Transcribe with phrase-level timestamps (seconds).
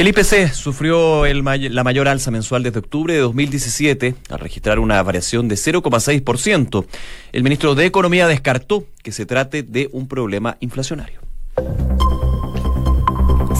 [0.00, 5.46] El IPC sufrió la mayor alza mensual desde octubre de 2017 al registrar una variación
[5.46, 6.86] de 0,6%.
[7.32, 11.20] El ministro de Economía descartó que se trate de un problema inflacionario.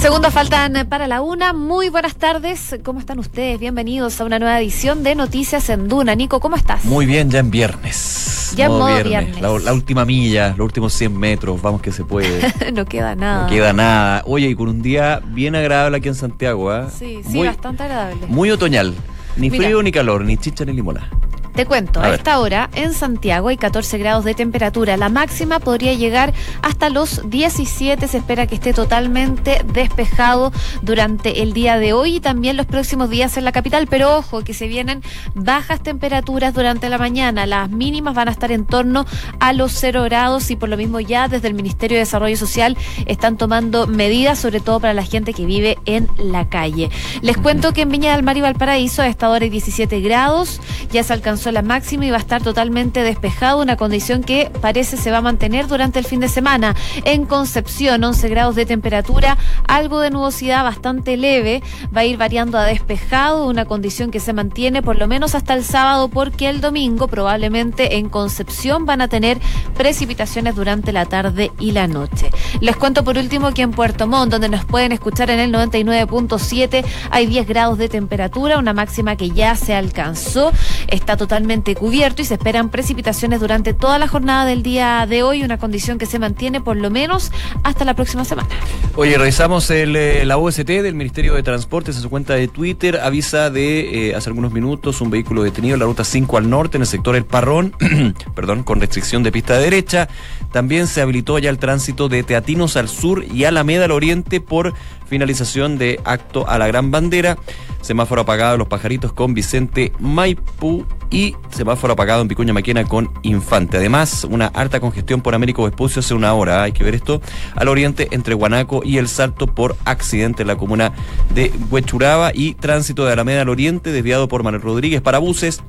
[0.00, 1.53] Segundos faltan para la una.
[1.53, 2.74] Muy buenas tardes.
[2.83, 3.60] ¿Cómo están ustedes?
[3.60, 6.15] Bienvenidos a una nueva edición de Noticias en Duna.
[6.15, 6.87] Nico, ¿cómo estás?
[6.87, 8.54] Muy bien, ya en viernes.
[8.56, 9.38] Ya en modo viernes.
[9.42, 11.60] La, última milla, los últimos 100 metros.
[11.60, 12.40] Vamos que se puede.
[12.72, 13.42] no queda nada.
[13.42, 14.22] No queda nada.
[14.24, 16.75] Oye, y con un día bien agradable aquí en Santiago.
[16.75, 16.87] ¿eh?
[16.98, 18.27] Sí, sí, bastante agradable.
[18.27, 18.95] Muy otoñal.
[19.37, 21.11] Ni frío ni calor, ni chicha ni limonada.
[21.55, 24.97] Te cuento, a, esta hora en Santiago hay 14 grados de temperatura.
[24.97, 26.33] La máxima podría llegar
[26.63, 28.09] hasta los 17.
[28.09, 33.11] Se espera que esté totalmente despejado durante el día de hoy y también los próximos
[33.11, 33.87] días en la capital.
[33.89, 35.03] Pero ojo, que se vienen
[35.35, 37.47] bajas temperaturas durante la mañana.
[37.47, 39.05] Las mínimas van a estar en torno
[39.39, 42.77] a los 0 grados y por lo mismo ya desde el Ministerio de Desarrollo Social
[43.07, 46.91] están tomando medidas, sobre todo para la gente que vive en la calle.
[47.23, 50.61] Les cuento que en Viña del Mar y Valparaíso a esta hora hay 17 grados.
[50.92, 54.97] Ya se alcanzó la máxima y va a estar totalmente despejado, una condición que parece
[54.97, 56.77] se va a mantener durante el fin de semana.
[57.05, 61.62] En Concepción, 11 grados de temperatura, algo de nubosidad bastante leve,
[61.95, 65.55] va a ir variando a despejado, una condición que se mantiene por lo menos hasta
[65.55, 69.39] el sábado, porque el domingo probablemente en Concepción van a tener
[69.77, 72.31] precipitaciones durante la tarde y la noche.
[72.61, 76.85] Les cuento por último que en Puerto Montt, donde nos pueden escuchar en el 99.7,
[77.11, 80.53] hay 10 grados de temperatura, una máxima que ya se alcanzó,
[80.89, 81.30] está totalmente
[81.78, 85.97] cubierto y se esperan precipitaciones durante toda la jornada del día de hoy, una condición
[85.97, 87.31] que se mantiene por lo menos
[87.62, 88.48] hasta la próxima semana.
[88.97, 92.98] Oye, revisamos el, eh, la OST del Ministerio de Transportes en su cuenta de Twitter,
[93.01, 96.78] avisa de eh, hace algunos minutos un vehículo detenido en la ruta 5 al norte,
[96.78, 97.75] en el sector El Parrón,
[98.34, 100.08] perdón, con restricción de pista de derecha.
[100.51, 104.75] También se habilitó ya el tránsito de Teatinos al sur y Alameda al oriente por
[105.06, 107.39] finalización de acto a la Gran Bandera.
[107.81, 113.79] Semáforo apagado Los Pajaritos con Vicente Maipú y semáforo apagado en Picuña Maquena con Infante.
[113.79, 117.20] Además, una alta congestión por Américo Vespucio hace una hora, hay que ver esto,
[117.57, 120.92] al oriente entre Guanaco y El Salto por accidente en la comuna
[121.35, 125.62] de Huechuraba y tránsito de Alameda al oriente desviado por Manuel Rodríguez para buses.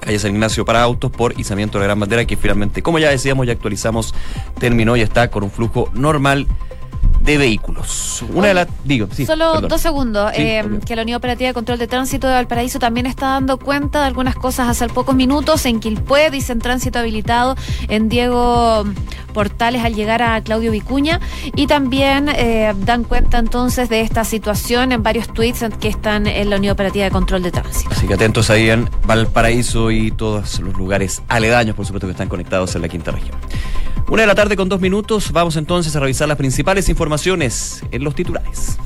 [0.00, 3.10] Calle San Ignacio para autos por izamiento de la Gran Bandera que finalmente, como ya
[3.10, 4.14] decíamos, ya actualizamos,
[4.58, 6.48] terminó y está con un flujo normal
[7.22, 8.24] de vehículos.
[8.34, 8.68] Una de las.
[8.84, 9.26] Digo, sí.
[9.26, 10.32] Solo dos segundos.
[10.34, 14.00] Eh, que la Unión Operativa de Control de Tránsito de Valparaíso también está dando cuenta
[14.00, 15.64] de algunas cosas hace pocos minutos.
[15.66, 17.56] En Quilpué dicen tránsito habilitado
[17.88, 18.84] en Diego
[19.32, 21.20] Portales al llegar a Claudio Vicuña.
[21.54, 26.50] Y también eh, dan cuenta entonces de esta situación en varios tweets que están en
[26.50, 27.90] la Unión Operativa de Control de Tránsito.
[27.90, 32.28] Así que atentos ahí en Valparaíso y todos los lugares aledaños, por supuesto, que están
[32.28, 33.36] conectados en la quinta región.
[34.12, 35.32] Una de la tarde con dos minutos.
[35.32, 38.76] Vamos entonces a revisar las principales informaciones en los titulares.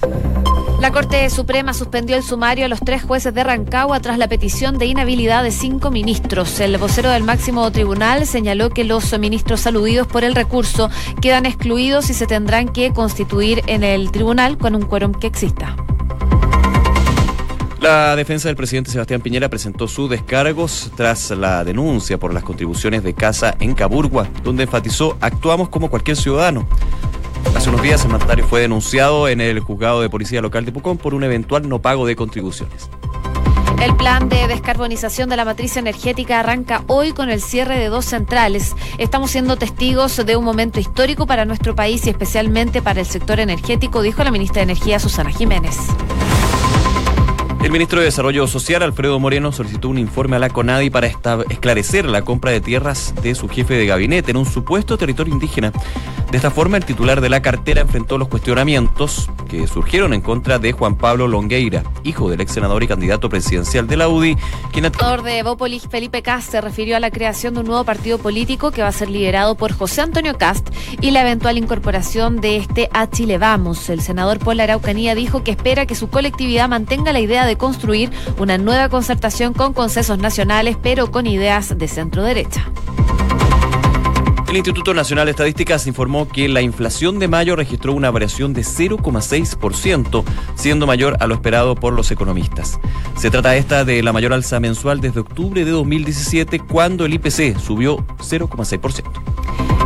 [0.80, 4.78] La Corte Suprema suspendió el sumario a los tres jueces de Rancagua tras la petición
[4.78, 6.60] de inhabilidad de cinco ministros.
[6.60, 12.08] El vocero del máximo tribunal señaló que los ministros aludidos por el recurso quedan excluidos
[12.08, 15.74] y se tendrán que constituir en el tribunal con un quórum que exista.
[17.80, 23.04] La defensa del presidente Sebastián Piñera presentó sus descargos tras la denuncia por las contribuciones
[23.04, 26.66] de casa en Caburgua, donde enfatizó actuamos como cualquier ciudadano.
[27.54, 30.96] Hace unos días el mandatario fue denunciado en el juzgado de policía local de Pucón
[30.96, 32.88] por un eventual no pago de contribuciones.
[33.82, 38.06] El plan de descarbonización de la matriz energética arranca hoy con el cierre de dos
[38.06, 38.74] centrales.
[38.96, 43.38] Estamos siendo testigos de un momento histórico para nuestro país y especialmente para el sector
[43.38, 45.76] energético, dijo la ministra de Energía Susana Jiménez.
[47.66, 52.04] El ministro de Desarrollo Social, Alfredo Moreno, solicitó un informe a la CONADI para esclarecer
[52.04, 55.72] la compra de tierras de su jefe de gabinete en un supuesto territorio indígena.
[56.30, 60.58] De esta forma, el titular de la cartera enfrentó los cuestionamientos que surgieron en contra
[60.58, 64.36] de Juan Pablo Longueira, hijo del ex senador y candidato presidencial de la UDI,
[64.72, 64.86] quien...
[64.86, 68.18] El senador de Bópolis, Felipe Cast, se refirió a la creación de un nuevo partido
[68.18, 70.68] político que va a ser liderado por José Antonio Cast
[71.00, 73.88] y la eventual incorporación de este a Chile Vamos.
[73.88, 78.10] El senador Paul Araucanía dijo que espera que su colectividad mantenga la idea de construir
[78.38, 82.66] una nueva concertación con consensos nacionales, pero con ideas de centro derecha.
[84.48, 88.62] El Instituto Nacional de Estadísticas informó que la inflación de mayo registró una variación de
[88.62, 92.78] 0,6%, siendo mayor a lo esperado por los economistas.
[93.16, 97.58] Se trata esta de la mayor alza mensual desde octubre de 2017, cuando el IPC
[97.58, 99.35] subió 0,6%.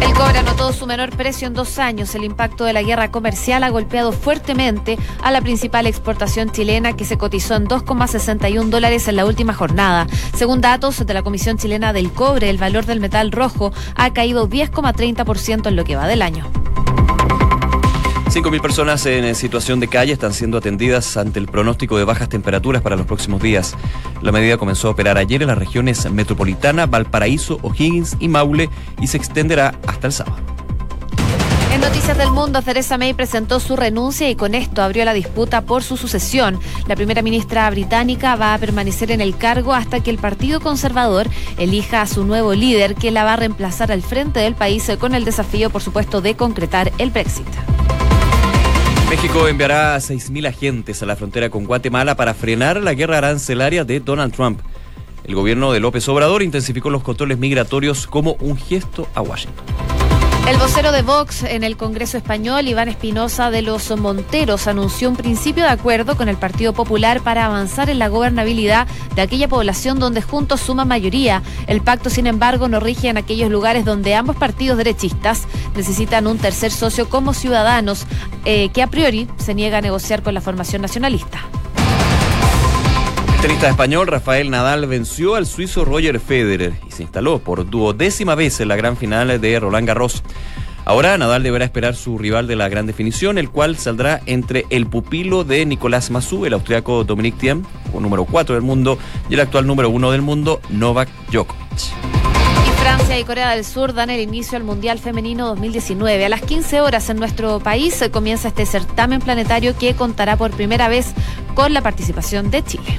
[0.01, 2.15] El cobre anotó su menor precio en dos años.
[2.15, 7.05] El impacto de la guerra comercial ha golpeado fuertemente a la principal exportación chilena que
[7.05, 10.07] se cotizó en 2,61 dólares en la última jornada.
[10.35, 14.49] Según datos de la Comisión Chilena del Cobre, el valor del metal rojo ha caído
[14.49, 16.51] 10,30% en lo que va del año.
[18.31, 22.81] 5.000 personas en situación de calle están siendo atendidas ante el pronóstico de bajas temperaturas
[22.81, 23.75] para los próximos días.
[24.23, 29.09] La medida comenzó a operar ayer en las regiones metropolitana, Valparaíso, O'Higgins y Maule y
[29.09, 30.37] se extenderá hasta el sábado.
[31.73, 35.63] En Noticias del Mundo, Theresa May presentó su renuncia y con esto abrió la disputa
[35.63, 36.61] por su sucesión.
[36.87, 41.29] La primera ministra británica va a permanecer en el cargo hasta que el Partido Conservador
[41.59, 45.17] elija a su nuevo líder que la va a reemplazar al frente del país con
[45.17, 47.49] el desafío, por supuesto, de concretar el Brexit.
[49.11, 53.85] México enviará a 6.000 agentes a la frontera con Guatemala para frenar la guerra arancelaria
[53.85, 54.61] de Donald Trump.
[55.25, 59.90] El gobierno de López Obrador intensificó los controles migratorios como un gesto a Washington.
[60.47, 65.17] El vocero de Vox en el Congreso Español, Iván Espinosa de los Monteros, anunció un
[65.17, 70.01] principio de acuerdo con el Partido Popular para avanzar en la gobernabilidad de aquella población
[70.01, 71.43] donde juntos suma mayoría.
[71.69, 75.47] El pacto, sin embargo, no rige en aquellos lugares donde ambos partidos derechistas
[75.77, 78.07] necesitan un tercer socio como ciudadanos,
[78.45, 81.41] eh, que a priori se niega a negociar con la formación nacionalista.
[83.41, 88.35] El tenista español Rafael Nadal venció al suizo Roger Federer y se instaló por duodécima
[88.35, 90.23] vez en la gran final de Roland Garros.
[90.85, 94.87] Ahora Nadal deberá esperar su rival de la gran definición, el cual saldrá entre el
[94.87, 97.63] pupilo de Nicolás Massou, el austriaco Dominic Thiem,
[97.99, 98.99] número 4 del mundo,
[99.31, 101.95] y el actual número 1 del mundo, Novak Djokovic.
[102.79, 106.27] Francia y Corea del Sur dan el inicio al Mundial Femenino 2019.
[106.27, 110.89] A las 15 horas en nuestro país comienza este certamen planetario que contará por primera
[110.89, 111.15] vez
[111.55, 112.99] con la participación de Chile.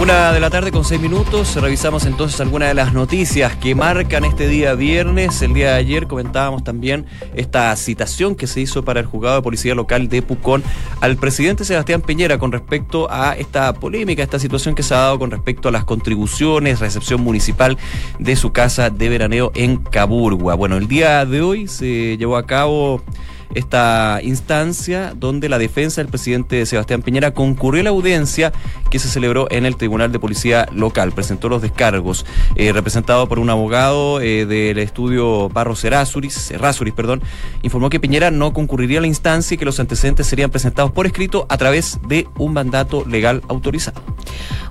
[0.00, 4.24] Una de la tarde con seis minutos, revisamos entonces algunas de las noticias que marcan
[4.24, 5.42] este día viernes.
[5.42, 7.04] El día de ayer comentábamos también
[7.34, 10.62] esta citación que se hizo para el juzgado de policía local de Pucón
[11.00, 15.18] al presidente Sebastián Piñera con respecto a esta polémica, esta situación que se ha dado
[15.18, 17.76] con respecto a las contribuciones, recepción municipal
[18.20, 20.54] de su casa de veraneo en Caburgua.
[20.54, 23.02] Bueno, el día de hoy se llevó a cabo
[23.54, 28.52] esta instancia donde la defensa del presidente Sebastián Piñera concurrió a la audiencia
[28.90, 31.12] que se celebró en el Tribunal de Policía Local.
[31.12, 36.50] Presentó los descargos, eh, representado por un abogado eh, del estudio Barros Errázuriz,
[36.94, 37.22] perdón,
[37.62, 41.06] informó que Piñera no concurriría a la instancia y que los antecedentes serían presentados por
[41.06, 44.02] escrito a través de un mandato legal autorizado.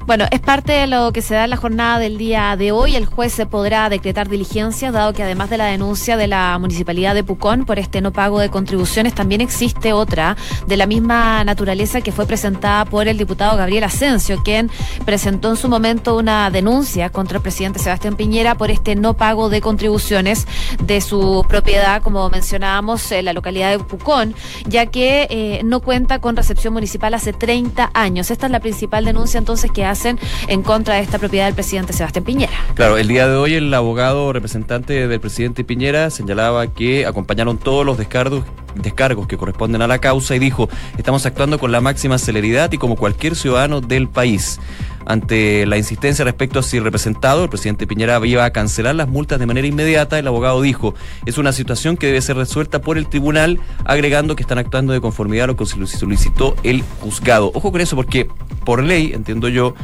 [0.05, 2.95] Bueno, es parte de lo que se da en la jornada del día de hoy.
[2.95, 7.13] El juez se podrá decretar diligencias, dado que además de la denuncia de la municipalidad
[7.13, 10.35] de Pucón por este no pago de contribuciones, también existe otra
[10.65, 14.69] de la misma naturaleza que fue presentada por el diputado Gabriel Asensio, quien
[15.05, 19.49] presentó en su momento una denuncia contra el presidente Sebastián Piñera por este no pago
[19.49, 20.47] de contribuciones
[20.83, 24.35] de su propiedad, como mencionábamos, en la localidad de Pucón,
[24.67, 28.31] ya que eh, no cuenta con recepción municipal hace 30 años.
[28.31, 30.17] Esta es la principal denuncia entonces que hace
[30.49, 32.57] en contra de esta propiedad del presidente Sebastián Piñera.
[32.73, 37.85] Claro, el día de hoy el abogado representante del presidente Piñera señalaba que acompañaron todos
[37.85, 38.43] los descargos
[38.75, 42.77] descargos que corresponden a la causa y dijo, estamos actuando con la máxima celeridad y
[42.77, 44.59] como cualquier ciudadano del país.
[45.05, 49.39] Ante la insistencia respecto a si representado, el presidente Piñera iba a cancelar las multas
[49.39, 53.07] de manera inmediata, el abogado dijo, es una situación que debe ser resuelta por el
[53.07, 57.51] tribunal, agregando que están actuando de conformidad a lo que solicitó el juzgado.
[57.53, 58.27] Ojo con eso porque,
[58.65, 59.75] por ley, entiendo yo,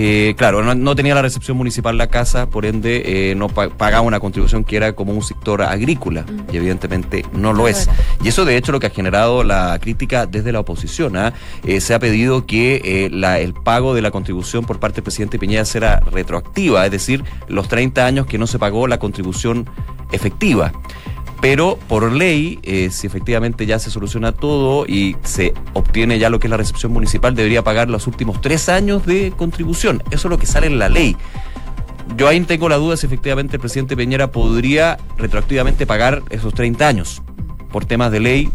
[0.00, 4.20] eh, claro, no, tenía la recepción municipal la casa, por ende eh, no pagaba una
[4.20, 7.90] contribución que era como un sector agrícola, y evidentemente no lo es.
[8.22, 11.16] Y eso de hecho lo que ha generado la crítica desde la oposición.
[11.16, 11.32] ¿ah?
[11.64, 15.64] Eh, se ha pedido que el pago de la contribución por parte del presidente Piñera
[15.64, 19.68] sea retroactiva, es decir, los 30 años que no se pagó la contribución
[20.12, 20.70] efectiva
[21.40, 26.40] pero por ley, eh, si efectivamente ya se soluciona todo y se obtiene ya lo
[26.40, 30.02] que es la recepción municipal, debería pagar los últimos tres años de contribución.
[30.10, 31.16] Eso es lo que sale en la ley.
[32.16, 36.88] Yo ahí tengo la duda si efectivamente el presidente Peñera podría retroactivamente pagar esos 30
[36.88, 37.22] años.
[37.70, 38.50] Por temas de ley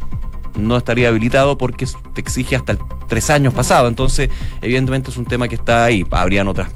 [0.58, 3.88] no estaría habilitado porque te exige hasta tres años pasado.
[3.88, 4.30] Entonces,
[4.62, 6.06] evidentemente es un tema que está ahí.
[6.12, 6.70] Habrían otras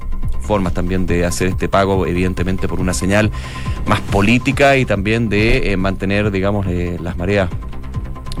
[0.48, 3.30] formas también de hacer este pago, evidentemente por una señal
[3.86, 7.50] más política y también de eh, mantener, digamos, eh, las mareas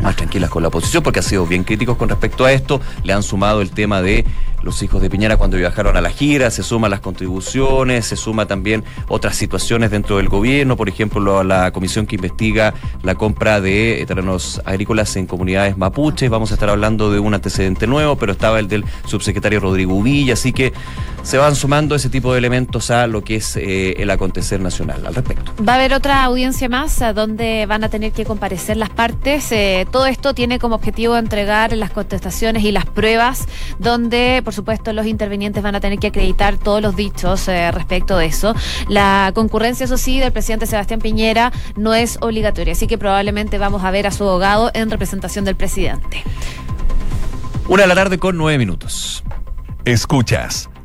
[0.00, 2.80] más tranquilas con la oposición, porque han sido bien críticos con respecto a esto.
[3.04, 4.24] Le han sumado el tema de
[4.62, 8.46] los hijos de Piñera cuando viajaron a la gira, se suman las contribuciones, se suma
[8.46, 14.04] también otras situaciones dentro del gobierno, por ejemplo, la comisión que investiga la compra de
[14.06, 16.30] terrenos agrícolas en comunidades mapuches.
[16.30, 20.34] Vamos a estar hablando de un antecedente nuevo, pero estaba el del subsecretario Rodrigo Villa,
[20.34, 20.72] así que
[21.22, 25.06] se van sumando ese tipo de elementos a lo que es eh, el acontecer nacional
[25.06, 25.52] al respecto.
[25.62, 29.52] Va a haber otra audiencia más donde van a tener que comparecer las partes.
[29.52, 33.46] Eh, todo esto tiene como objetivo entregar las contestaciones y las pruebas,
[33.78, 38.16] donde por supuesto los intervinientes van a tener que acreditar todos los dichos eh, respecto
[38.16, 38.54] de eso.
[38.88, 43.84] La concurrencia, eso sí, del presidente Sebastián Piñera no es obligatoria, así que probablemente vamos
[43.84, 46.22] a ver a su abogado en representación del presidente.
[47.68, 49.22] Una de la tarde con nueve minutos.
[49.84, 50.67] Escuchas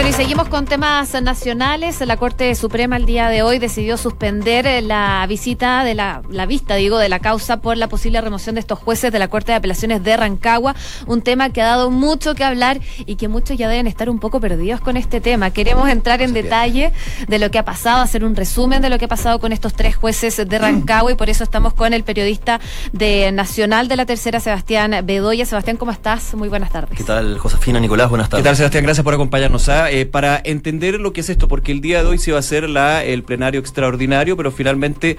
[0.00, 2.00] Bueno, y seguimos con temas nacionales.
[2.00, 6.46] La Corte Suprema el día de hoy decidió suspender eh, la visita de la, la
[6.46, 9.52] vista, digo, de la causa por la posible remoción de estos jueces de la Corte
[9.52, 10.74] de Apelaciones de Rancagua.
[11.06, 14.20] Un tema que ha dado mucho que hablar y que muchos ya deben estar un
[14.20, 15.50] poco perdidos con este tema.
[15.50, 16.94] Queremos entrar en detalle
[17.28, 19.74] de lo que ha pasado, hacer un resumen de lo que ha pasado con estos
[19.74, 22.58] tres jueces de Rancagua y por eso estamos con el periodista
[22.94, 25.44] de Nacional de la Tercera, Sebastián Bedoya.
[25.44, 26.32] Sebastián, ¿cómo estás?
[26.32, 26.96] Muy buenas tardes.
[26.96, 28.08] ¿Qué tal, Josefina, Nicolás?
[28.08, 28.42] Buenas tardes.
[28.42, 28.84] ¿Qué tal, Sebastián?
[28.84, 29.68] Gracias por acompañarnos.
[29.92, 32.40] Eh, para entender lo que es esto, porque el día de hoy se va a
[32.40, 35.18] hacer la, el plenario extraordinario, pero finalmente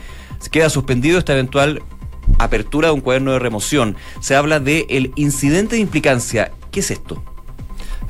[0.50, 1.84] queda suspendido esta eventual
[2.40, 3.98] apertura de un cuaderno de remoción.
[4.22, 6.54] Se habla de el incidente de implicancia.
[6.72, 7.22] ¿Qué es esto?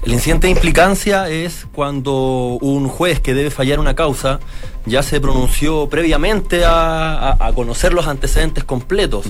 [0.04, 4.40] El incidente de implicancia es cuando un juez que debe fallar una causa
[4.86, 9.26] ya se pronunció previamente a, conocer los antecedentes completos.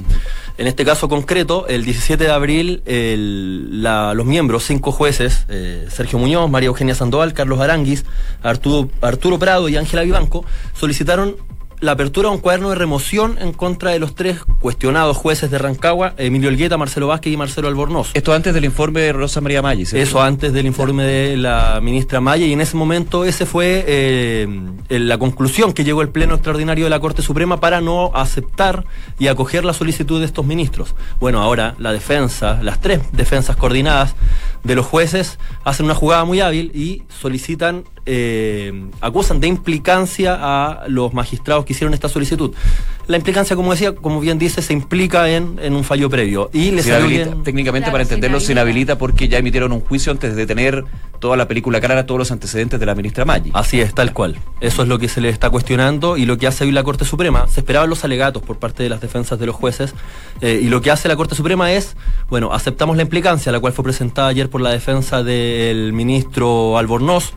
[0.57, 5.87] En este caso concreto, el 17 de abril, el, la, los miembros, cinco jueces, eh,
[5.89, 8.05] Sergio Muñoz, María Eugenia Sandoval, Carlos Aranguis,
[8.43, 11.37] Arturo, Arturo Prado y Ángela Vivanco, solicitaron
[11.81, 15.57] la apertura de un cuaderno de remoción en contra de los tres cuestionados jueces de
[15.57, 18.11] Rancagua, Emilio Elgueta, Marcelo Vázquez y Marcelo Albornoz.
[18.13, 19.87] Esto antes del informe de Rosa María Maggi.
[19.87, 20.07] ¿cierto?
[20.07, 24.47] Eso antes del informe de la ministra Maya y en ese momento ese fue eh,
[24.89, 28.85] la conclusión que llegó el Pleno Extraordinario de la Corte Suprema para no aceptar
[29.17, 30.93] y acoger la solicitud de estos ministros.
[31.19, 34.15] Bueno, ahora la defensa, las tres defensas coordinadas
[34.63, 40.87] de los jueces hacen una jugada muy hábil y solicitan, eh, acusan de implicancia a
[40.87, 42.53] los magistrados que hicieron esta solicitud.
[43.07, 46.49] La implicancia, como decía, como bien dice, se implica en, en un fallo previo.
[46.53, 50.35] Y les habilita, técnicamente, claro, para entenderlo, se inhabilita porque ya emitieron un juicio antes
[50.35, 50.85] de tener
[51.19, 53.51] toda la película clara, todos los antecedentes de la ministra Maggi.
[53.53, 54.37] Así es, tal cual.
[54.59, 57.05] Eso es lo que se le está cuestionando y lo que hace hoy la Corte
[57.05, 57.47] Suprema.
[57.47, 59.93] Se esperaban los alegatos por parte de las defensas de los jueces
[60.41, 61.95] eh, y lo que hace la Corte Suprema es,
[62.29, 67.33] bueno, aceptamos la implicancia, la cual fue presentada ayer por la defensa del ministro Albornoz,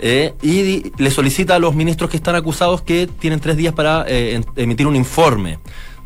[0.00, 4.04] eh, y le solicita a los ministros que están acusados que tienen tres días para
[4.08, 5.58] eh, emitir un informe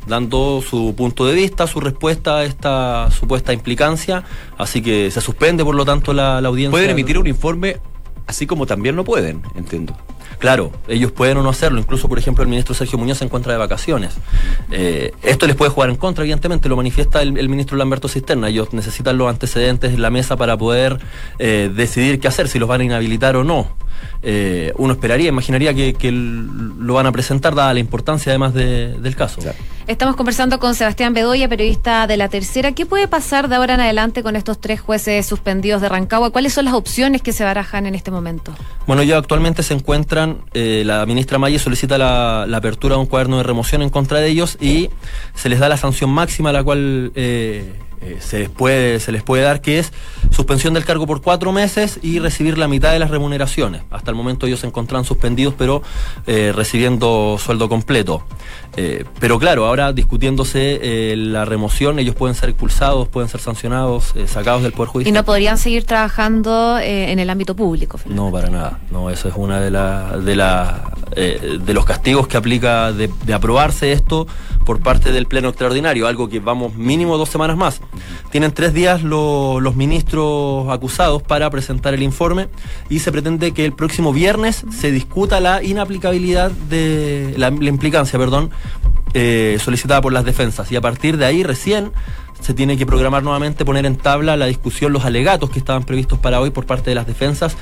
[0.07, 4.23] dando su punto de vista, su respuesta a esta supuesta implicancia,
[4.57, 6.71] así que se suspende por lo tanto la, la audiencia.
[6.71, 7.79] Pueden emitir un informe
[8.27, 9.97] así como también no pueden, entiendo.
[10.39, 11.79] Claro, ellos pueden o no hacerlo.
[11.79, 14.15] Incluso, por ejemplo, el ministro Sergio Muñoz se encuentra de vacaciones.
[14.71, 18.49] Eh, esto les puede jugar en contra, evidentemente, lo manifiesta el, ministro Lamberto Cisterna.
[18.49, 20.99] Ellos necesitan los antecedentes en la mesa para poder
[21.39, 23.69] eh, decidir qué hacer, si los van a inhabilitar o no.
[24.23, 28.99] Eh, uno esperaría, imaginaría que, que, lo van a presentar, dada la importancia además de,
[28.99, 29.41] del caso.
[29.41, 29.59] Claro.
[29.87, 32.73] Estamos conversando con Sebastián Bedoya, periodista de La Tercera.
[32.73, 36.31] ¿Qué puede pasar de ahora en adelante con estos tres jueces suspendidos de Rancagua?
[36.31, 38.53] ¿Cuáles son las opciones que se barajan en este momento?
[38.89, 43.07] Bueno, ya actualmente se encuentran, eh, la ministra Maye solicita la, la, apertura de un
[43.07, 44.91] cuaderno de remoción en contra de ellos y
[45.35, 49.23] se les da la sanción máxima, la cual eh, eh, se, les puede, se les
[49.23, 49.93] puede dar, que es
[50.31, 53.83] suspensión del cargo por cuatro meses y recibir la mitad de las remuneraciones.
[53.91, 55.83] Hasta el momento ellos se encontraban suspendidos, pero
[56.27, 58.23] eh, recibiendo sueldo completo.
[58.77, 64.63] Eh, pero claro, ahora discutiéndose la remoción, ellos pueden ser expulsados, pueden ser sancionados, sacados
[64.63, 65.15] del Poder Judicial.
[65.15, 67.99] ¿Y no podrían seguir trabajando en el ámbito público?
[68.07, 68.81] No, para nada.
[68.91, 70.85] No, eso es una de, la, de, la,
[71.15, 74.27] de los castigos que aplica de, de, aprobarse esto
[74.67, 77.81] por parte del Pleno Extraordinario, algo que vamos mínimo dos semanas más.
[78.31, 82.49] Tienen tres días lo, los ministros acusados para presentar el informe
[82.91, 88.51] y se pretende que el próximo viernes se discuta la inaplicabilidad de la, implicancia, perdón,
[89.15, 90.71] eh, solicitada por las defensas.
[90.73, 91.93] Y a partir de ahí recién
[92.41, 96.19] se tiene que programar nuevamente, poner en tabla la discusión, los alegatos que estaban previstos
[96.19, 97.57] para hoy por parte de las defensas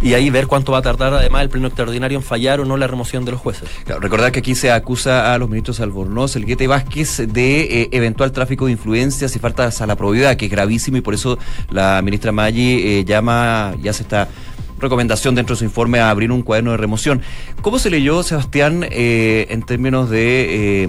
[0.00, 2.76] y ahí ver cuánto va a tardar además el pleno extraordinario en fallar o no
[2.76, 3.68] la remoción de los jueces.
[3.84, 7.88] Claro, recordar que aquí se acusa a los ministros Albornoz, Elgueta y Vázquez de eh,
[7.92, 11.38] eventual tráfico de influencias y faltas a la probidad, que es gravísimo y por eso
[11.70, 14.28] la ministra Maggi eh, llama, ya se está
[14.80, 17.22] recomendación dentro de su informe a abrir un cuaderno de remoción.
[17.62, 20.88] ¿Cómo se leyó, Sebastián, eh, en términos de eh,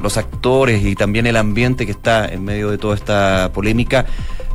[0.00, 4.06] los actores y también el ambiente que está en medio de toda esta polémica?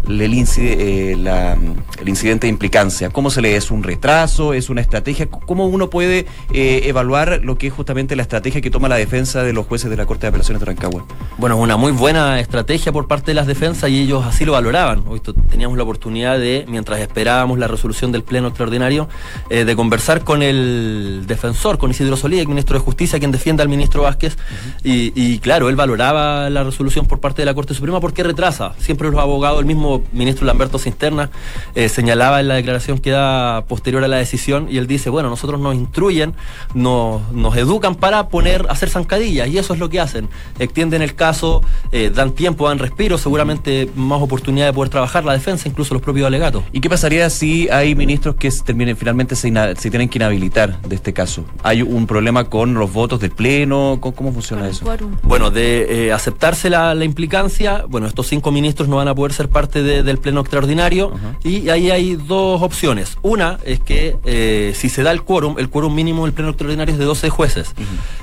[0.08, 1.58] El, incide- eh, la,
[2.00, 3.10] el incidente de implicancia?
[3.10, 3.50] ¿Cómo se lee?
[3.50, 4.54] ¿Es un retraso?
[4.54, 5.28] ¿Es una estrategia?
[5.30, 9.44] ¿Cómo uno puede eh, evaluar lo que es justamente la estrategia que toma la defensa
[9.44, 11.06] de los jueces de la Corte de Apelaciones de Rancagua?
[11.38, 14.54] Bueno, es una muy buena estrategia por parte de las defensas y ellos así lo
[14.54, 15.04] valoraban.
[15.08, 19.08] Hoy teníamos la oportunidad de, mientras esperábamos la resolución del Pleno Extraordinario,
[19.50, 23.64] eh, de conversar con el defensor, con Isidro Solía, el ministro de Justicia, quien defiende
[23.64, 24.38] al ministro Vázquez.
[24.84, 28.74] y, y claro, él valoraba la resolución por parte de la Corte Suprema porque retrasa.
[28.80, 29.66] Siempre los abogados, el
[30.00, 31.30] mismo ministro Lamberto Cisterna,
[31.76, 35.30] eh, señalaba en la declaración que da posterior a la decisión y él dice, bueno,
[35.30, 36.34] nosotros nos instruyen,
[36.74, 40.30] nos, nos educan para poner, hacer zancadillas y eso es lo que hacen.
[40.60, 45.34] Extienden el caso, eh, dan tiempo, dan respiro, seguramente más oportunidad de poder trabajar la
[45.34, 46.64] defensa, incluso los propios alegatos.
[46.72, 50.82] ¿Y qué pasaría si hay ministros que se terminen finalmente se, se tienen que inhabilitar
[50.82, 51.46] de este caso?
[51.64, 53.98] ¿Hay un problema con los votos del Pleno?
[54.00, 54.86] ¿Cómo, cómo funciona eso?
[55.24, 59.34] Bueno, de eh, aceptarse la, la implicancia, bueno, estos cinco ministros no van a poder
[59.34, 61.12] ser parte de- del pleno extraordinario
[61.44, 63.18] y ahí hay dos opciones.
[63.22, 66.94] Una es que eh, si se da el quórum, el quórum mínimo del pleno extraordinario
[66.94, 67.74] es de 12 jueces.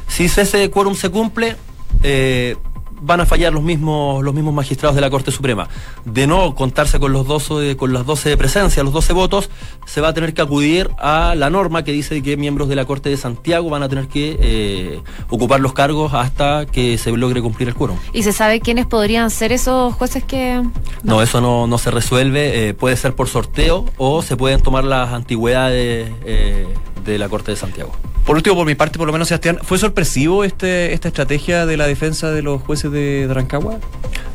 [0.06, 1.56] Si ese quórum se cumple,
[2.02, 2.56] eh,
[3.00, 5.68] van a fallar los mismos, los mismos magistrados de la Corte Suprema.
[6.04, 9.50] De no contarse con los 12, con las 12 de presencia, los 12 votos,
[9.86, 12.84] se va a tener que acudir a la norma que dice que miembros de la
[12.84, 17.42] Corte de Santiago van a tener que eh, ocupar los cargos hasta que se logre
[17.42, 17.96] cumplir el quórum.
[18.12, 20.62] ¿Y se sabe quiénes podrían ser esos jueces que.?
[21.02, 24.84] No, eso no, no se resuelve, eh, puede ser por sorteo o se pueden tomar
[24.84, 26.66] las antigüedades eh,
[27.04, 27.92] de la Corte de Santiago.
[28.28, 31.78] Por último, por mi parte, por lo menos, Sebastián, ¿fue sorpresivo este, esta estrategia de
[31.78, 33.78] la defensa de los jueces de, Rancagua?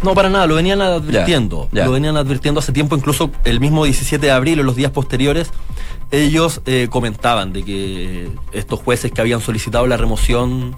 [0.02, 1.70] No, para nada, lo venían advirtiendo.
[1.72, 1.86] ya.
[1.86, 5.52] Lo venían advirtiendo hace tiempo, incluso el mismo 17 de abril o los días posteriores,
[6.10, 10.76] ellos eh, comentaban de que estos jueces que habían solicitado la remoción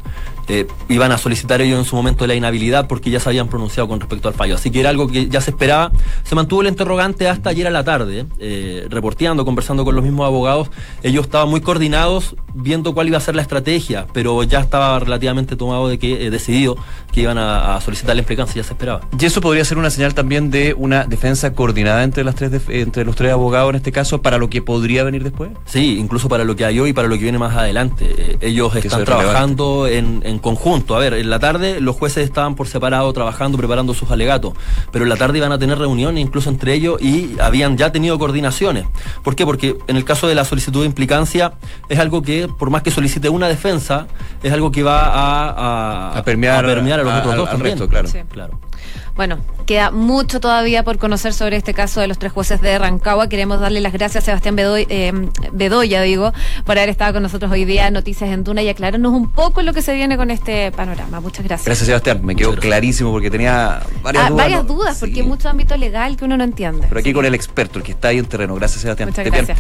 [0.48, 3.88] eh, iban a solicitar ellos en su momento la inhabilidad porque ya se habían pronunciado
[3.88, 4.56] con respecto al fallo.
[4.56, 5.92] Así que era algo que ya se esperaba.
[6.24, 10.26] Se mantuvo el interrogante hasta ayer a la tarde, eh, reporteando, conversando con los mismos
[10.26, 10.70] abogados.
[11.04, 15.56] Ellos estaban muy coordinados viendo cuál iba a ser la estrategia, pero ya estaba relativamente
[15.56, 16.78] tomado de que, eh, decidido
[17.12, 19.02] que iban a, a solicitar la implicancia, ya se esperaba.
[19.20, 23.06] Y eso podría ser una señal también de una defensa coordinada entre las tres entre
[23.06, 25.52] los tres abogados en este caso para lo que podría venir después.
[25.66, 28.06] Sí, incluso para lo que hay hoy y para lo que viene más adelante.
[28.18, 30.96] Eh, ellos Que están es trabajando en, en conjunto.
[30.96, 34.54] A ver, en la tarde los jueces estaban por separado trabajando, preparando sus alegatos,
[34.92, 38.18] pero en la tarde iban a tener reuniones incluso entre ellos y habían ya tenido
[38.20, 38.86] coordinaciones.
[39.24, 39.46] ¿Por qué?
[39.46, 41.54] Porque en el caso de la solicitud de implicancia
[41.90, 44.08] es algo que, por más que solicite una defensa,
[44.44, 45.50] es algo que va a,
[46.14, 47.78] a, A permear a, permear a los a- otros dos al también.
[47.78, 48.08] resto, claro.
[48.08, 48.18] Sí.
[48.32, 48.60] claro.
[49.16, 53.30] Bueno, queda mucho todavía por conocer sobre este caso de los tres jueces de Rancagua.
[53.30, 55.14] Queremos darle las gracias a Sebastián Bedoy- eh,
[55.54, 56.34] Bedoya, digo,
[56.66, 59.62] por haber estado con nosotros hoy día en Noticias en Duna y aclararnos un poco
[59.62, 61.22] lo que se viene con este panorama.
[61.22, 61.66] Muchas gracias.
[61.66, 62.26] Gracias, Sebastián.
[62.26, 64.44] Me quedó clarísimo porque tenía varias Ah, dudas.
[64.46, 64.74] varias ¿no?
[64.74, 65.00] dudas, Sí.
[65.06, 66.86] porque hay mucho ámbito legal que uno no entiende.
[66.90, 68.54] Pero aquí con el experto, el que está ahí en terreno.
[68.56, 69.10] Gracias, Sebastián.
[69.10, 69.58] Muchas gracias.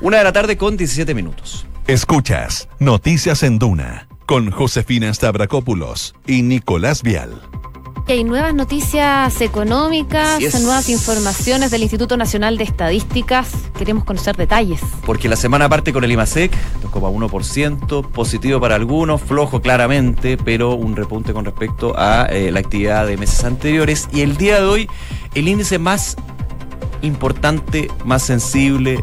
[0.00, 1.66] Una de la tarde con 17 minutos.
[1.88, 7.40] Escuchas Noticias en Duna con Josefina Stavrakopoulos y Nicolás Vial.
[8.06, 13.50] Y hay nuevas noticias económicas, nuevas informaciones del Instituto Nacional de Estadísticas.
[13.78, 14.80] Queremos conocer detalles.
[15.06, 20.96] Porque la semana parte con el IMASEC, 2,1%, positivo para algunos, flojo claramente, pero un
[20.96, 24.08] repunte con respecto a eh, la actividad de meses anteriores.
[24.12, 24.90] Y el día de hoy,
[25.34, 26.16] el índice más
[27.02, 29.00] importante, más sensible,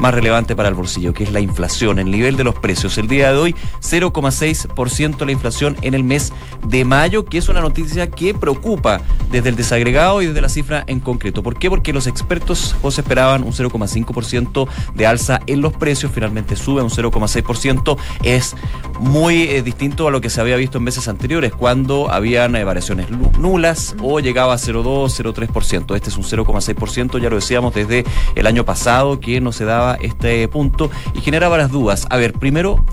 [0.00, 2.98] más relevante para el bolsillo, que es la inflación, el nivel de los precios.
[2.98, 6.32] El día de hoy, 0,6% la inflación en el mes
[6.66, 10.84] de mayo, que es una noticia que preocupa desde el desagregado y desde la cifra
[10.86, 11.42] en concreto.
[11.42, 11.68] ¿Por qué?
[11.68, 16.90] Porque los expertos, José, esperaban un 0,5% de alza en los precios, finalmente sube un
[16.90, 17.98] 0,6%.
[18.22, 18.56] Es
[18.98, 22.64] muy eh, distinto a lo que se había visto en meses anteriores, cuando habían eh,
[22.64, 23.08] variaciones
[23.38, 25.96] nulas o llegaba a 0,2, 0,3%.
[25.96, 29.89] Este es un 0,6%, ya lo decíamos desde el año pasado que no se daba
[29.94, 32.06] este punto y genera varias dudas.
[32.10, 32.84] A ver, primero,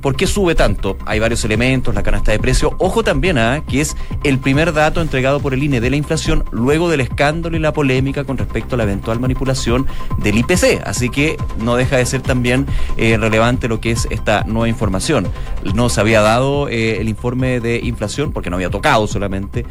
[0.00, 0.98] ¿por qué sube tanto?
[1.06, 2.74] Hay varios elementos, la canasta de precio.
[2.78, 6.44] Ojo también a que es el primer dato entregado por el INE de la inflación
[6.50, 9.86] luego del escándalo y la polémica con respecto a la eventual manipulación
[10.18, 10.82] del IPC.
[10.84, 15.28] Así que no deja de ser también eh, relevante lo que es esta nueva información.
[15.74, 19.64] No se había dado eh, el informe de inflación porque no había tocado solamente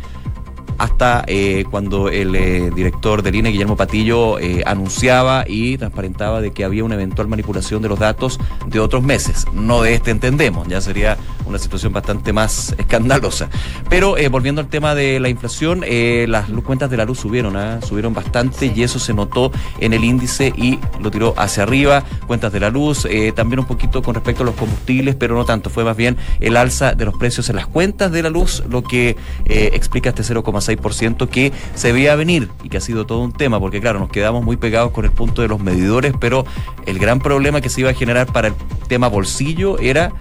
[0.82, 6.54] hasta eh, cuando el eh, director del INE, Guillermo Patillo, eh, anunciaba y transparentaba de
[6.54, 9.46] que había una eventual manipulación de los datos de otros meses.
[9.54, 13.48] No de este entendemos, ya sería una situación bastante más escandalosa.
[13.92, 15.84] Pero volviendo al tema de la inflación,
[16.28, 17.80] las cuentas de la luz subieron, ¿ah?
[17.82, 22.04] subieron bastante y eso se notó en el índice y lo tiró hacia arriba.
[22.26, 25.70] Cuentas de la luz, también un poquito con respecto a los combustibles, pero no tanto,
[25.70, 28.82] fue más bien el alza de los precios en las cuentas de la luz lo
[28.82, 29.16] que
[29.46, 33.60] explica este 0,6% 0,6% que se veía venir y que ha sido todo un tema,
[33.60, 36.46] porque claro, nos quedamos muy pegados con el punto de los medidores, pero
[36.86, 38.54] el gran problema que se iba a generar para el
[38.88, 40.12] tema bolsillo era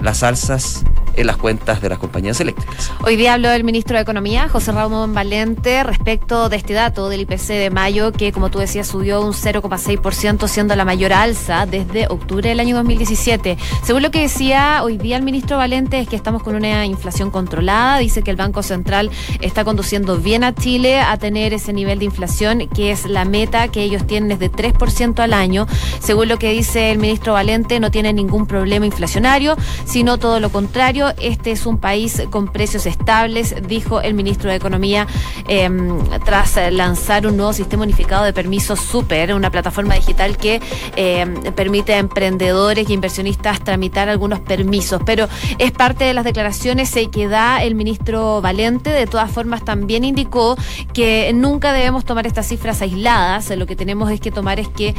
[0.00, 0.84] las alzas
[1.16, 2.92] en las cuentas de las compañías eléctricas.
[3.04, 7.22] Hoy día habló el ministro de Economía, José Ramón Valente, respecto de este dato del
[7.22, 12.06] IPC de mayo, que como tú decías subió un 0,6%, siendo la mayor alza desde
[12.08, 13.56] octubre del año 2017.
[13.82, 17.30] Según lo que decía hoy día el ministro Valente, es que estamos con una inflación
[17.30, 17.98] controlada.
[17.98, 22.04] Dice que el Banco Central está conduciendo bien a Chile a tener ese nivel de
[22.04, 25.66] inflación, que es la meta que ellos tienen es de 3% al año.
[26.00, 30.50] Según lo que dice el ministro Valente, no tiene ningún problema inflacionario, sino todo lo
[30.50, 35.06] contrario este es un país con precios estables, dijo el ministro de Economía
[35.48, 40.60] em, tras lanzar un nuevo sistema unificado de permisos super, una plataforma digital que
[40.96, 45.00] em, permite a emprendedores y inversionistas tramitar algunos permisos.
[45.04, 48.90] Pero es parte de las declaraciones que da el ministro Valente.
[48.90, 50.56] De todas formas, también indicó
[50.92, 53.50] que nunca debemos tomar estas cifras aisladas.
[53.50, 54.94] Lo que tenemos es que tomar es que eh,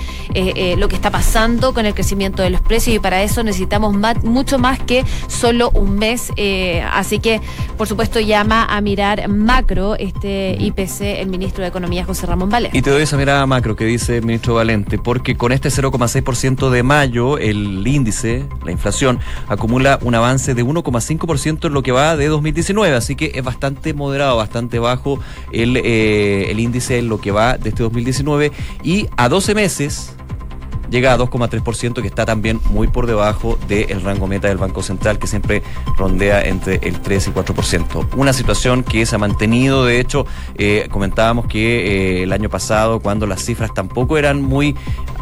[0.56, 3.96] eh, lo que está pasando con el crecimiento de los precios y para eso necesitamos
[4.24, 6.32] mucho más que solo un mes.
[6.36, 7.42] Eh, así que,
[7.78, 12.78] por supuesto, llama a mirar macro este IPC el ministro de Economía, José Ramón Valente.
[12.78, 16.70] Y te doy esa mirada macro que dice el ministro Valente, porque con este 0,6%
[16.70, 22.16] de mayo, el índice, la inflación, acumula un avance de 1,5% en lo que va
[22.16, 22.96] de 2019.
[22.96, 25.20] Así que es bastante moderado, bastante bajo
[25.52, 28.52] el, eh, el índice en lo que va de este 2019.
[28.84, 30.18] Y a 12 meses
[30.90, 35.20] llega a 2,3%, que está también muy por debajo del rango meta del Banco Central,
[35.20, 35.64] que siempre
[35.98, 38.08] rondea entre el 3 y 4%.
[38.16, 40.26] Una situación que se ha mantenido, de hecho,
[40.58, 44.76] eh, comentábamos que eh, el año pasado, cuando las cifras tampoco eran muy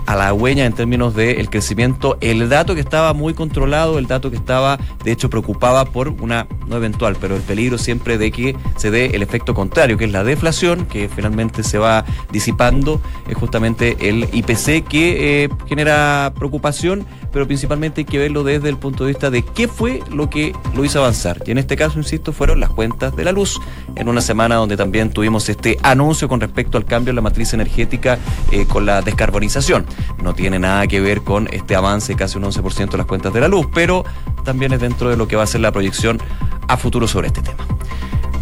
[0.06, 4.78] halagüeñas en términos del crecimiento, el dato que estaba muy controlado, el dato que estaba,
[5.04, 9.08] de hecho, preocupaba por una, no eventual, pero el peligro siempre de que se dé
[9.08, 14.30] el efecto contrario, que es la deflación, que finalmente se va disipando, es justamente el
[14.32, 19.30] IPC que eh, genera preocupación, pero principalmente hay que verlo desde el punto de vista
[19.30, 21.41] de qué fue lo que lo hizo avanzar.
[21.46, 23.60] Y en este caso, insisto, fueron las cuentas de la luz,
[23.96, 27.54] en una semana donde también tuvimos este anuncio con respecto al cambio en la matriz
[27.54, 28.20] energética
[28.52, 29.86] eh, con la descarbonización.
[30.22, 33.41] No tiene nada que ver con este avance casi un 11% de las cuentas de
[33.41, 34.06] la luz, pero
[34.44, 36.20] también es dentro de lo que va a ser la proyección
[36.68, 37.65] a futuro sobre este tema.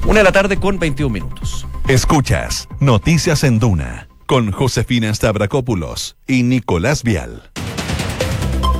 [0.05, 1.65] Una de la tarde con 21 minutos.
[1.87, 7.51] Escuchas Noticias en Duna con Josefina Stavrakopoulos y Nicolás Vial.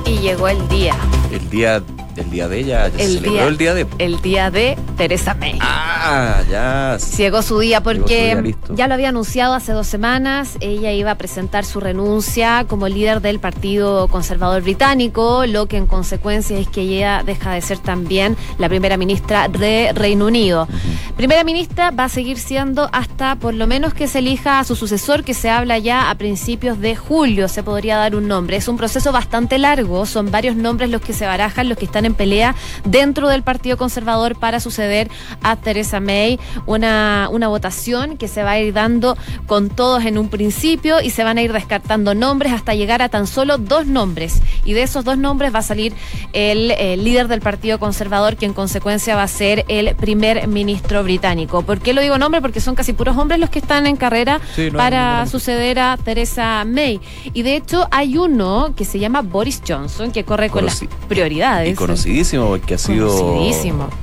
[0.06, 0.96] Y llegó el día.
[1.32, 1.82] El día
[2.16, 3.86] el día de ella, ya el se celebró el día de.
[3.98, 5.58] El día de Teresa May.
[5.60, 6.98] Ah, ya.
[7.16, 10.56] Llegó su día porque ya lo había anunciado hace dos semanas.
[10.60, 15.86] Ella iba a presentar su renuncia como líder del Partido Conservador Británico, lo que en
[15.86, 20.68] consecuencia es que ella deja de ser también la primera ministra de Reino Unido.
[21.16, 24.76] Primera ministra va a seguir siendo hasta por lo menos que se elija a su
[24.76, 27.48] sucesor, que se habla ya a principios de julio.
[27.48, 28.56] Se podría dar un nombre.
[28.56, 30.06] Es un proceso bastante largo.
[30.06, 33.76] Son varios nombres los que se barajan, los que están en pelea dentro del Partido
[33.76, 35.10] Conservador para suceder
[35.42, 36.38] a Theresa May.
[36.66, 41.10] Una, una votación que se va a ir dando con todos en un principio y
[41.10, 44.40] se van a ir descartando nombres hasta llegar a tan solo dos nombres.
[44.64, 45.94] Y de esos dos nombres va a salir
[46.32, 46.68] el,
[47.02, 51.62] líder del Partido Conservador, que en consecuencia va a ser el primer ministro británico.
[51.62, 52.40] ¿Por qué lo digo nombre?
[52.40, 54.40] Porque son casi puros hombres los que están en carrera
[54.76, 57.00] para suceder a Theresa May.
[57.32, 61.76] Y de hecho hay uno que se llama Boris Johnson, que corre con las prioridades
[61.94, 63.38] conocidísimo porque ha sido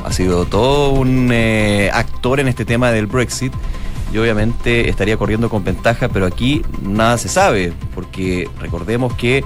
[0.06, 3.54] ha sido todo un eh, actor en este tema del Brexit
[4.14, 9.44] y obviamente estaría corriendo con ventaja, pero aquí nada se sabe porque recordemos que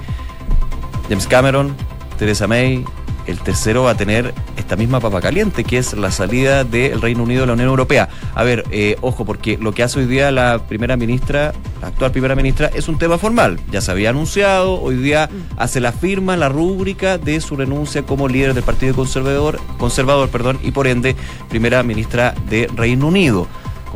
[1.08, 1.74] James Cameron,
[2.18, 2.84] Theresa May,
[3.26, 7.22] el tercero va a tener esta misma papa caliente, que es la salida del Reino
[7.22, 8.08] Unido de la Unión Europea.
[8.34, 12.12] A ver, eh, ojo, porque lo que hace hoy día la primera ministra, la actual
[12.12, 13.58] primera ministra, es un tema formal.
[13.70, 15.60] Ya se había anunciado, hoy día mm.
[15.60, 20.58] hace la firma, la rúbrica de su renuncia como líder del Partido Conservador, conservador perdón,
[20.62, 21.16] y por ende
[21.48, 23.46] primera ministra de Reino Unido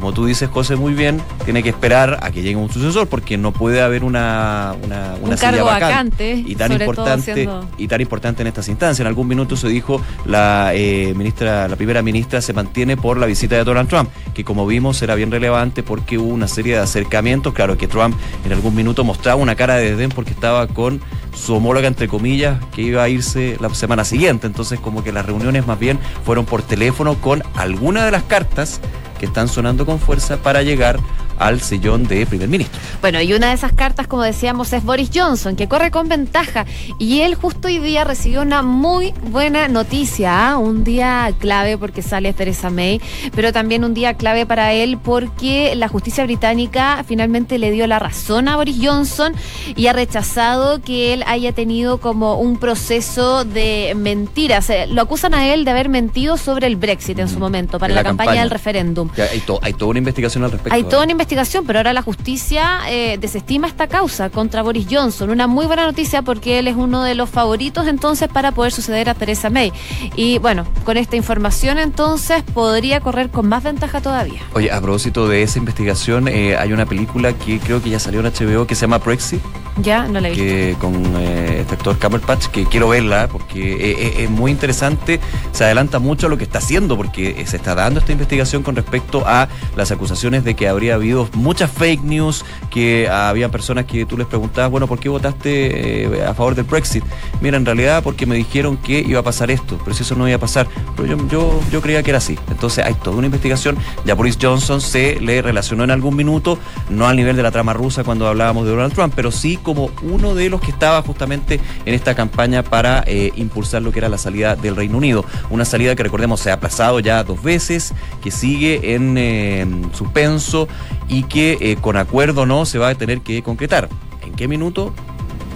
[0.00, 3.36] como tú dices, José, muy bien, tiene que esperar a que llegue un sucesor porque
[3.36, 8.48] no puede haber una, una, una silla vacante, y tan importante y tan importante en
[8.48, 9.00] estas instancias.
[9.00, 13.26] En algún minuto se dijo la eh, ministra, la primera ministra se mantiene por la
[13.26, 16.80] visita de Donald Trump, que como vimos era bien relevante porque hubo una serie de
[16.80, 17.52] acercamientos.
[17.52, 21.02] Claro que Trump en algún minuto mostraba una cara de desdén porque estaba con
[21.34, 24.46] su homóloga entre comillas que iba a irse la semana siguiente.
[24.46, 28.80] Entonces como que las reuniones más bien fueron por teléfono con alguna de las cartas
[29.20, 30.98] que están sonando con fuerza para llegar
[31.40, 32.79] al sillón de primer ministro.
[33.00, 36.66] Bueno, y una de esas cartas, como decíamos, es Boris Johnson, que corre con ventaja.
[36.98, 40.59] Y él justo hoy día recibió una muy buena noticia, ¿ah?
[40.59, 43.00] un día clave porque sale Theresa May,
[43.35, 47.98] pero también un día clave para él porque la justicia británica finalmente le dio la
[47.98, 49.33] razón a Boris Johnson
[49.76, 54.68] y ha rechazado que él haya tenido como un proceso de mentiras.
[54.70, 57.94] Eh, Lo acusan a él de haber mentido sobre el Brexit en su momento, para
[57.94, 58.42] la, la campaña, campaña.
[58.42, 59.09] del referéndum.
[59.33, 60.74] Hay, to- hay toda una investigación al respecto.
[60.74, 60.85] Hay ¿eh?
[60.85, 61.29] toda una investigación,
[61.66, 65.30] pero ahora la justicia eh, desestima esta causa contra Boris Johnson.
[65.30, 69.08] Una muy buena noticia porque él es uno de los favoritos entonces para poder suceder
[69.08, 69.72] a Theresa May.
[70.16, 74.40] Y bueno, con esta información entonces podría correr con más ventaja todavía.
[74.54, 78.20] Oye, a propósito de esa investigación, eh, hay una película que creo que ya salió
[78.20, 79.40] en HBO que se llama Brexit,
[79.82, 80.44] Ya, no la he visto.
[80.44, 85.20] que con eh, este actor Cumberbatch, que quiero verla porque eh, es muy interesante,
[85.52, 88.74] se adelanta mucho a lo que está haciendo, porque se está dando esta investigación con
[88.74, 94.06] respecto a las acusaciones de que habría habido muchas fake news, que había personas que
[94.06, 97.04] tú les preguntabas, bueno, ¿por qué votaste eh, a favor del Brexit?
[97.40, 100.28] Mira, en realidad porque me dijeron que iba a pasar esto, pero si eso no
[100.28, 102.38] iba a pasar, pero yo, yo, yo creía que era así.
[102.50, 107.06] Entonces hay toda una investigación, ya Boris Johnson se le relacionó en algún minuto, no
[107.06, 110.35] al nivel de la trama rusa cuando hablábamos de Donald Trump, pero sí como uno
[110.35, 114.18] de los que estaba justamente en esta campaña para eh, impulsar lo que era la
[114.18, 115.24] salida del Reino Unido.
[115.50, 120.68] Una salida que recordemos se ha aplazado ya dos veces, que sigue en eh, suspenso
[121.11, 123.88] y que eh, con acuerdo no se va a tener que concretar.
[124.25, 124.94] ¿En qué minuto?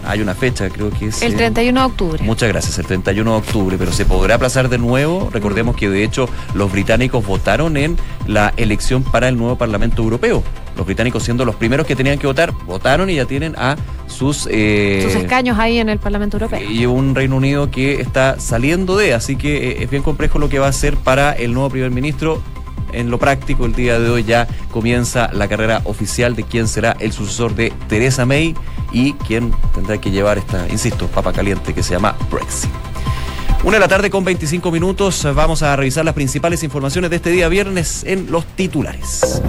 [0.07, 1.23] Hay una fecha, creo que es...
[1.23, 2.23] El eh, 31 de octubre.
[2.25, 5.31] Muchas gracias, el 31 de octubre, pero se podrá aplazar de nuevo.
[5.33, 10.43] Recordemos que de hecho los británicos votaron en la elección para el nuevo Parlamento Europeo.
[10.77, 14.47] Los británicos siendo los primeros que tenían que votar, votaron y ya tienen a sus...
[14.51, 16.61] eh, Sus escaños ahí en el Parlamento Europeo.
[16.71, 20.51] y un Reino Unido que está saliendo de, así que eh, es bien complejo lo
[20.51, 22.43] que va a hacer para el nuevo primer ministro.
[22.94, 26.96] En lo práctico, el día de hoy ya comienza la carrera oficial de quién será
[27.00, 28.54] el sucesor de Theresa May
[28.92, 32.70] y quién tendrá que llevar esta, insisto, papa caliente que se llama Brexit.
[33.64, 37.30] Una de la tarde con 25 minutos, vamos a revisar las principales informaciones de este
[37.30, 39.42] día viernes en los titulares.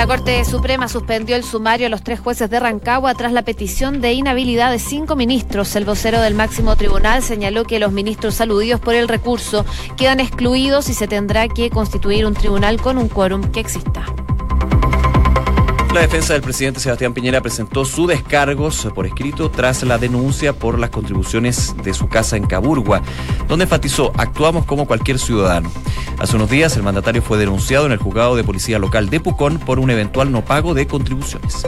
[0.00, 4.00] La Corte Suprema suspendió el sumario a los tres jueces de Rancagua tras la petición
[4.00, 5.76] de inhabilidad de cinco ministros.
[5.76, 9.66] El vocero del máximo tribunal señaló que los ministros aludidos por el recurso
[9.98, 14.06] quedan excluidos y se tendrá que constituir un tribunal con un quórum que exista.
[15.92, 20.78] La defensa del presidente Sebastián Piñera presentó su descargos por escrito tras la denuncia por
[20.78, 23.02] las contribuciones de su casa en Caburgua,
[23.48, 25.68] donde enfatizó, actuamos como cualquier ciudadano.
[26.20, 29.58] Hace unos días el mandatario fue denunciado en el juzgado de policía local de Pucón
[29.58, 31.64] por un eventual no pago de contribuciones.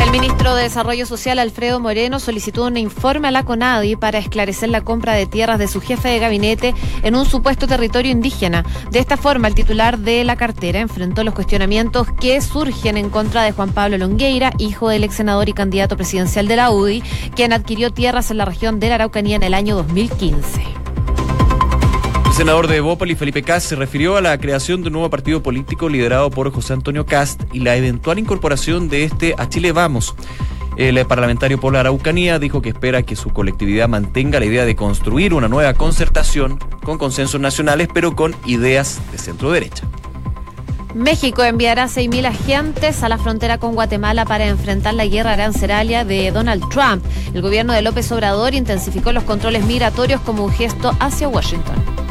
[0.00, 4.68] El ministro de Desarrollo Social, Alfredo Moreno, solicitó un informe a la CONADI para esclarecer
[4.68, 8.64] la compra de tierras de su jefe de gabinete en un supuesto territorio indígena.
[8.90, 13.42] De esta forma, el titular de la cartera enfrentó los cuestionamientos que surgen en contra
[13.42, 17.02] de Juan Pablo Longueira, hijo del ex senador y candidato presidencial de la UDI,
[17.34, 20.77] quien adquirió tierras en la región de la Araucanía en el año 2015.
[22.38, 25.88] Senador de Bópoli, Felipe Cast, se refirió a la creación de un nuevo partido político
[25.88, 30.14] liderado por José Antonio Cast y la eventual incorporación de este a Chile Vamos.
[30.76, 34.76] El parlamentario por la Araucanía dijo que espera que su colectividad mantenga la idea de
[34.76, 39.82] construir una nueva concertación con consensos nacionales, pero con ideas de centro derecha.
[40.94, 46.30] México enviará 6.000 agentes a la frontera con Guatemala para enfrentar la guerra arancelaria de
[46.30, 47.04] Donald Trump.
[47.34, 52.07] El gobierno de López Obrador intensificó los controles migratorios como un gesto hacia Washington.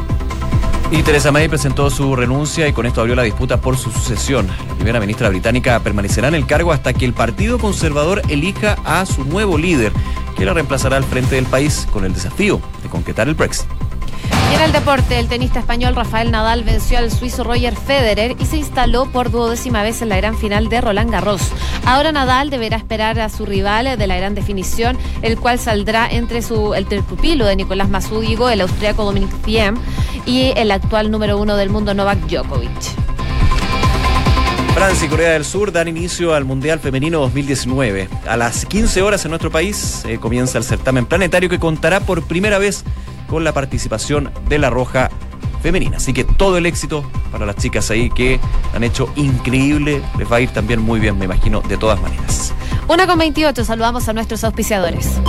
[0.90, 4.46] Y Teresa May presentó su renuncia y con esto abrió la disputa por su sucesión.
[4.46, 9.04] La primera ministra británica permanecerá en el cargo hasta que el Partido Conservador elija a
[9.04, 9.92] su nuevo líder,
[10.34, 13.68] que la reemplazará al frente del país con el desafío de concretar el Brexit.
[14.52, 18.56] En el deporte, el tenista español Rafael Nadal venció al suizo Roger Federer y se
[18.56, 21.42] instaló por duodécima vez en la gran final de Roland Garros.
[21.84, 26.42] Ahora Nadal deberá esperar a su rival de la gran definición, el cual saldrá entre
[26.42, 29.76] su, el pupilo de Nicolás Mazúdigo, el austriaco Dominic Thiem
[30.24, 33.08] y el actual número uno del mundo Novak Djokovic.
[34.74, 38.08] Francia y Corea del Sur dan inicio al Mundial Femenino 2019.
[38.26, 42.22] A las 15 horas en nuestro país eh, comienza el certamen planetario que contará por
[42.22, 42.84] primera vez
[43.28, 45.10] con la participación de la Roja
[45.62, 45.98] femenina.
[45.98, 48.40] Así que todo el éxito para las chicas ahí que
[48.74, 50.02] han hecho increíble.
[50.18, 52.52] Les va a ir también muy bien, me imagino, de todas maneras.
[52.88, 55.20] Una con 28, saludamos a nuestros auspiciadores.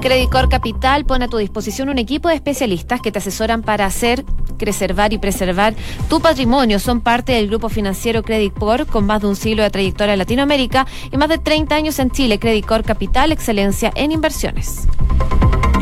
[0.00, 4.24] Credicor Capital pone a tu disposición un equipo de especialistas que te asesoran para hacer,
[4.56, 5.74] preservar y preservar
[6.08, 6.78] tu patrimonio.
[6.78, 10.86] Son parte del grupo financiero Credicor con más de un siglo de trayectoria en Latinoamérica
[11.10, 12.38] y más de 30 años en Chile.
[12.38, 14.86] Credicor Capital, excelencia en inversiones.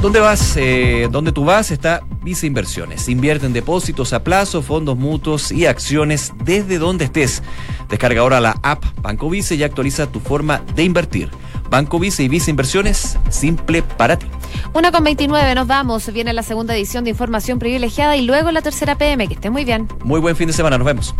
[0.00, 0.56] ¿Dónde vas?
[0.56, 3.08] Eh, donde tú vas está Vice Inversiones.
[3.08, 7.42] Invierte en depósitos a plazo, fondos mutuos y acciones desde donde estés.
[7.88, 11.30] Descarga ahora la app Banco Vice y actualiza tu forma de invertir.
[11.70, 14.26] Banco Vice y Vice Inversiones, simple para ti.
[14.72, 16.12] Una con 29, nos vamos.
[16.12, 19.26] Viene la segunda edición de Información Privilegiada y luego la tercera PM.
[19.26, 19.88] Que esté muy bien.
[20.04, 21.14] Muy buen fin de semana, nos vemos.